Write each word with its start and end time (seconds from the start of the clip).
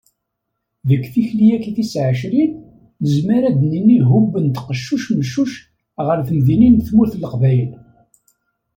Deg 0.87 1.01
tikli-agi 1.13 1.71
tis 1.77 1.93
ɛecrin, 2.07 2.53
nezmer 3.01 3.41
ad 3.49 3.55
d-nini 3.59 3.99
hubben-d 4.09 4.57
qeccuc 4.65 5.05
meccuc 5.19 5.53
ɣer 6.05 6.19
temdinin 6.27 6.77
n 6.81 6.85
tmurt 6.87 7.13
n 7.15 7.21
Leqbayel. 7.23 7.71